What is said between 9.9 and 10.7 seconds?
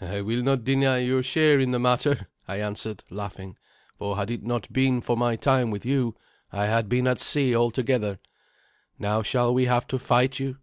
fight you?"